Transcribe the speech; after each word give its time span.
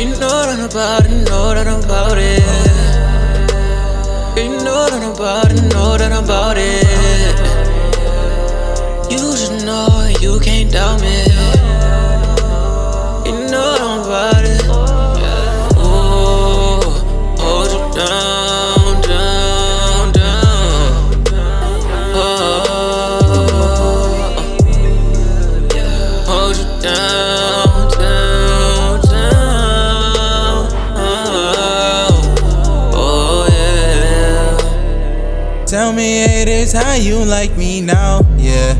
That 0.00 0.48
I'm 0.48 0.64
about 0.64 1.04
it, 1.04 1.66
I'm 1.66 1.84
about 1.84 2.16
it. 2.16 2.40
Know 4.64 4.88
that 4.88 5.02
about 5.14 5.52
it, 5.52 5.72
that 5.98 6.24
about 6.24 6.56
it. 6.56 6.89
Tell 35.90 35.96
me 35.96 36.22
haters 36.22 36.72
how 36.72 36.94
you 36.94 37.16
like 37.16 37.56
me 37.56 37.80
now, 37.80 38.20
yeah. 38.36 38.74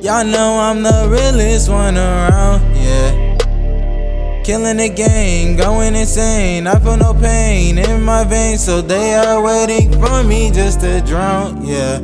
Y'all 0.00 0.24
know 0.24 0.60
I'm 0.60 0.84
the 0.84 1.08
realest 1.10 1.68
one 1.68 1.96
around, 1.96 2.62
yeah. 2.76 4.42
Killing 4.44 4.76
the 4.76 4.88
game, 4.88 5.56
going 5.56 5.96
insane. 5.96 6.68
I 6.68 6.78
feel 6.78 6.96
no 6.96 7.12
pain 7.14 7.78
in 7.78 8.00
my 8.00 8.22
veins, 8.22 8.64
so 8.64 8.80
they 8.80 9.14
are 9.14 9.42
waiting 9.42 9.90
for 9.90 10.22
me 10.22 10.52
just 10.52 10.82
to 10.82 11.00
drown, 11.00 11.66
yeah. 11.66 11.98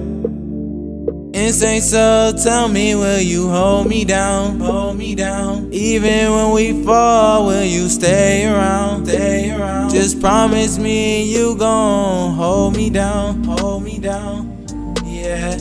Insane, 1.39 1.81
so 1.81 2.33
tell 2.43 2.69
me, 2.69 2.97
will 2.97 3.21
you 3.21 3.49
hold 3.49 3.87
me 3.87 4.05
down? 4.05 4.59
Hold 4.59 4.97
me 4.97 5.15
down. 5.15 5.73
Even 5.73 6.33
when 6.33 6.51
we 6.51 6.85
fall, 6.85 7.47
will 7.47 7.63
you 7.63 7.89
stay 7.89 8.45
around? 8.45 9.07
Stay 9.07 9.53
around. 9.53 9.91
Just 9.91 10.21
promise 10.21 10.79
me 10.79 11.33
you 11.33 11.57
gon' 11.57 12.35
hold 12.35 12.77
me 12.77 12.91
down. 12.91 13.45
Hold 13.45 13.85
me 13.85 14.01
down. 14.01 14.67
Yeah. 15.05 15.57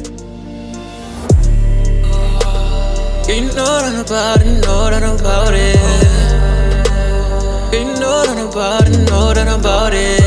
You 3.28 3.42
know 3.54 3.78
that 3.84 4.04
about 4.04 4.42
it, 4.42 4.48
know 4.66 4.90
that 4.90 5.04
about 5.04 5.54
it. 5.54 5.78
You 7.72 7.86
know 8.02 8.26
that 8.26 8.40
about 8.50 8.90
it, 8.90 8.98
know 9.12 9.32
that 9.32 9.48
about 9.60 9.94
it. 9.94 10.24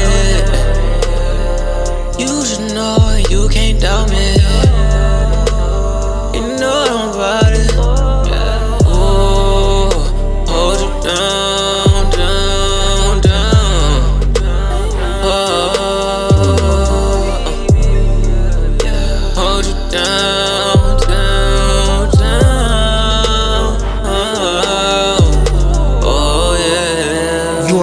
You 2.21 2.45
should 2.47 2.73
know 2.73 3.21
you 3.29 3.49
can't 3.49 3.81
doubt 3.81 4.11
me. 4.11 4.70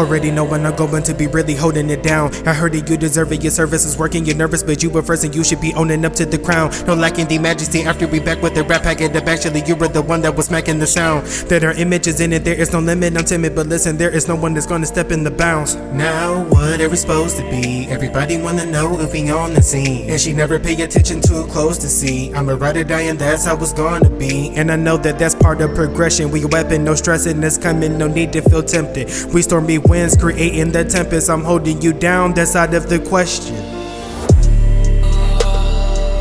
Already 0.07 0.31
know 0.31 0.45
when 0.45 0.66
I'm 0.66 0.75
going 0.75 1.03
to 1.03 1.13
be 1.13 1.28
really 1.28 1.53
holding 1.53 1.90
it 1.90 2.01
down. 2.01 2.34
I 2.47 2.53
heard 2.53 2.73
that 2.73 2.90
you 2.90 2.97
deserve 2.97 3.31
it, 3.34 3.41
your 3.44 3.51
service 3.51 3.85
is 3.85 3.97
working, 3.97 4.25
you're 4.25 4.35
nervous, 4.35 4.63
but 4.63 4.81
you 4.81 4.90
were 4.90 5.01
first 5.01 5.23
and 5.25 5.35
you 5.35 5.44
should 5.44 5.59
be 5.59 5.73
owning 5.73 6.06
up 6.06 6.13
to 6.13 6.25
the 6.25 6.38
crown. 6.38 6.72
No 6.88 6.94
lacking 6.94 7.28
the 7.28 7.38
majesty 7.40 7.84
after 7.84 8.07
we 8.07 8.19
back 8.19 8.41
with 8.41 8.56
the 8.56 8.63
rap 8.63 8.84
packet 8.84 9.16
up. 9.16 9.28
Actually, 9.28 9.63
you 9.66 9.75
were 9.75 9.90
the 9.90 10.01
one 10.01 10.22
that 10.22 10.35
was 10.35 10.45
smacking 10.45 10.79
the 10.79 10.88
sound. 10.88 11.28
That 11.50 11.63
our 11.63 11.73
image 11.73 12.07
is 12.07 12.22
in 12.22 12.31
it, 12.31 12.45
there 12.45 12.56
is 12.56 12.72
no 12.72 12.79
limit, 12.79 13.18
I'm 13.18 13.25
timid, 13.25 13.53
but 13.56 13.68
listen, 13.68 13.97
there 13.97 14.09
is 14.09 14.28
no 14.28 14.35
one 14.35 14.53
that's 14.53 14.66
gonna 14.66 14.85
step 14.85 15.12
in 15.12 15.23
the 15.23 15.31
bounds. 15.31 15.75
Now, 15.75 16.45
what 16.45 16.79
are 16.79 16.89
we 16.89 16.95
supposed 16.95 17.35
to 17.38 17.44
be? 17.44 17.88
Everybody 17.89 18.41
wanna 18.41 18.66
know 18.66 19.00
if 19.01 19.12
we 19.12 19.29
on 19.29 19.53
the 19.53 19.62
scene. 19.62 20.09
And 20.09 20.19
she 20.19 20.31
never 20.31 20.57
pay 20.59 20.81
attention 20.81 21.22
too 21.22 21.45
close 21.47 21.78
to 21.79 21.89
see. 21.89 22.34
I'm 22.34 22.47
a 22.47 22.56
ride 22.56 22.78
or 22.78 22.84
die, 22.85 23.01
and 23.01 23.19
that's 23.19 23.45
how 23.45 23.57
it's 23.57 23.74
gonna 23.74 24.09
be. 24.09 24.51
And 24.56 24.72
I 24.72 24.78
know 24.78 24.95
that 24.97 25.19
that's 25.19 25.35
part 25.35 25.59
of 25.62 25.75
progression. 25.75 26.31
We 26.31 26.45
weapon, 26.45 26.84
no 26.85 26.95
stressing 26.95 27.44
is 27.44 27.57
coming, 27.57 27.97
no 27.97 28.07
need 28.07 28.31
to 28.34 28.41
feel 28.41 28.63
tempted. 28.63 29.09
We 29.34 29.41
stormy 29.41 29.79
winds, 29.97 30.16
creating 30.16 30.72
the 30.72 30.84
tempest. 30.84 31.30
I'm 31.30 31.44
holding 31.44 31.81
you 31.81 31.94
down, 31.94 32.34
that's 32.34 32.56
out 32.56 32.74
of 32.74 32.88
the 32.90 33.00
question. 33.00 33.56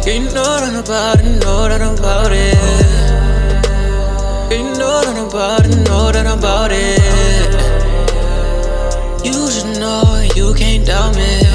You 0.07 0.21
know 0.35 0.53
that 0.63 0.75
about 0.83 1.21
it, 1.21 1.27
know 1.43 1.69
that 1.69 1.83
about 1.83 2.33
it. 2.33 2.57
You 4.53 4.65
know 4.81 4.97
that 5.07 5.19
about 5.29 5.67
it, 5.67 5.77
know 5.89 6.13
that 6.13 6.27
about 6.39 6.71
it. 6.73 7.01
You 9.27 9.51
should 9.51 9.81
know 9.81 10.03
you 10.35 10.55
can't 10.55 10.87
doubt 10.87 11.17
me. 11.17 11.46